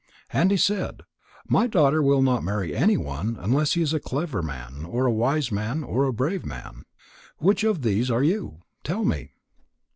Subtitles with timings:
[0.33, 1.01] And he said:
[1.47, 5.51] "My daughter will not marry anyone unless he is a clever man or a wise
[5.51, 6.85] man or a brave man.
[7.37, 8.63] Which of these are you?
[8.83, 9.33] Tell me."